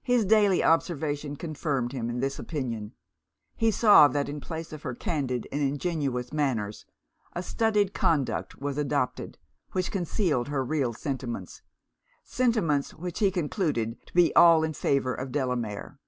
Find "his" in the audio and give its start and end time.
0.00-0.24